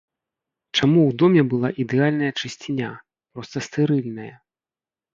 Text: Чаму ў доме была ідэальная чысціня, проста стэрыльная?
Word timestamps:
Чаму 0.79 1.01
ў 1.03 1.11
доме 1.23 1.41
была 1.53 1.69
ідэальная 1.85 2.31
чысціня, 2.39 2.91
проста 3.33 3.57
стэрыльная? 3.71 4.31